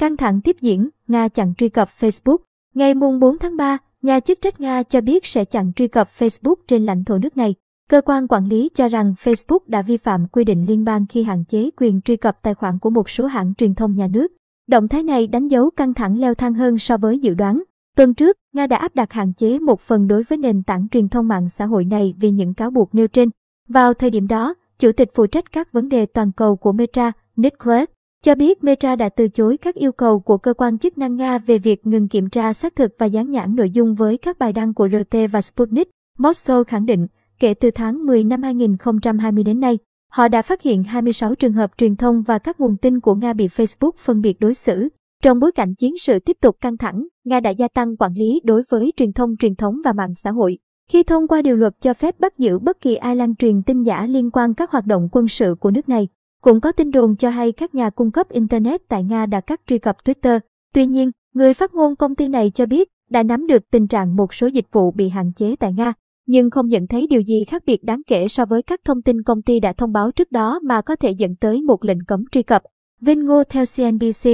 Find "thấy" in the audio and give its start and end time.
66.86-67.06